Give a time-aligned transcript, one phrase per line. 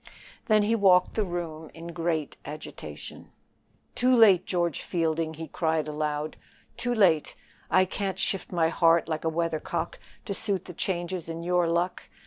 [0.47, 3.31] Then he walked the room in great agitation.
[3.93, 6.37] "Too late, George Fielding," he cried aloud
[6.75, 7.35] "too late;
[7.69, 12.09] I can't shift my heart like a weathercock to suit the changes in your luck.